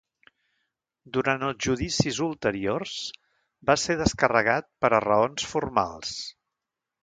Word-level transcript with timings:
Durant 1.17 1.43
els 1.49 1.59
judicis 1.65 2.21
ulteriors, 2.27 2.95
va 3.71 3.77
ser 3.83 3.97
descarregat 4.01 4.69
per 4.87 4.93
a 4.93 5.03
raons 5.07 5.47
formals. 5.53 6.17